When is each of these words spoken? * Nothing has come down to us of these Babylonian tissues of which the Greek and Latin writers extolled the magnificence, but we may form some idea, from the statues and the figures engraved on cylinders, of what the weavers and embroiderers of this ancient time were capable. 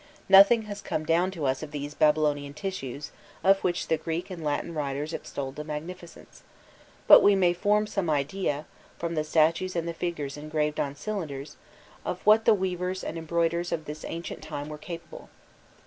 * 0.15 0.29
Nothing 0.29 0.63
has 0.63 0.81
come 0.81 1.05
down 1.05 1.29
to 1.29 1.45
us 1.45 1.61
of 1.61 1.69
these 1.69 1.93
Babylonian 1.93 2.55
tissues 2.55 3.11
of 3.43 3.59
which 3.59 3.85
the 3.87 3.97
Greek 3.97 4.31
and 4.31 4.43
Latin 4.43 4.73
writers 4.73 5.13
extolled 5.13 5.57
the 5.57 5.63
magnificence, 5.63 6.41
but 7.05 7.21
we 7.21 7.35
may 7.35 7.53
form 7.53 7.85
some 7.85 8.09
idea, 8.09 8.65
from 8.97 9.13
the 9.13 9.23
statues 9.23 9.75
and 9.75 9.87
the 9.87 9.93
figures 9.93 10.37
engraved 10.37 10.79
on 10.79 10.95
cylinders, 10.95 11.55
of 12.03 12.19
what 12.25 12.45
the 12.45 12.55
weavers 12.55 13.03
and 13.03 13.15
embroiderers 13.15 13.71
of 13.71 13.85
this 13.85 14.03
ancient 14.07 14.41
time 14.41 14.69
were 14.69 14.79
capable. 14.79 15.29